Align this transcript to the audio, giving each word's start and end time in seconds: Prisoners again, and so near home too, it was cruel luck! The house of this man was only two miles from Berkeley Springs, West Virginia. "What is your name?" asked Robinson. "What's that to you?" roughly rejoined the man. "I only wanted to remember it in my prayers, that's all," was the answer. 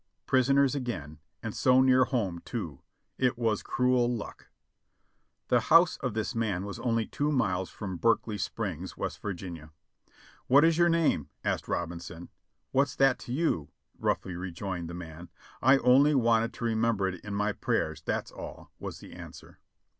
Prisoners 0.25 0.73
again, 0.73 1.19
and 1.43 1.55
so 1.55 1.79
near 1.79 2.05
home 2.05 2.39
too, 2.43 2.81
it 3.19 3.37
was 3.37 3.61
cruel 3.61 4.11
luck! 4.11 4.47
The 5.49 5.59
house 5.69 5.97
of 5.97 6.15
this 6.15 6.33
man 6.33 6.65
was 6.65 6.79
only 6.79 7.05
two 7.05 7.31
miles 7.31 7.69
from 7.69 7.97
Berkeley 7.97 8.39
Springs, 8.39 8.97
West 8.97 9.21
Virginia. 9.21 9.69
"What 10.47 10.65
is 10.65 10.75
your 10.75 10.89
name?" 10.89 11.29
asked 11.43 11.67
Robinson. 11.67 12.29
"What's 12.71 12.95
that 12.95 13.19
to 13.19 13.31
you?" 13.31 13.69
roughly 13.95 14.35
rejoined 14.35 14.89
the 14.89 14.95
man. 14.95 15.29
"I 15.61 15.77
only 15.77 16.15
wanted 16.15 16.51
to 16.53 16.65
remember 16.65 17.07
it 17.07 17.23
in 17.23 17.35
my 17.35 17.51
prayers, 17.53 18.01
that's 18.03 18.31
all," 18.31 18.71
was 18.79 19.01
the 19.01 19.13
answer. 19.13 19.59